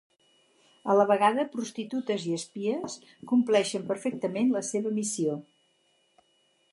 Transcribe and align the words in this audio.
A 0.91 0.95
la 0.99 1.03
vegada 1.11 1.43
prostitutes 1.55 2.25
i 2.31 2.33
espies, 2.37 2.95
compleixen 3.33 3.87
perfectament 3.93 4.53
la 4.57 4.65
seva 4.73 4.97
missió. 4.99 5.39